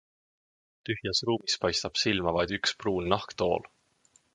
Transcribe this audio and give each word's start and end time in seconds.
Tühjas 0.89 1.21
ruumis 1.31 1.57
paistab 1.65 2.01
silma 2.05 2.35
vaid 2.39 2.57
üks 2.59 2.77
pruun 2.81 3.15
nahktool. 3.15 3.73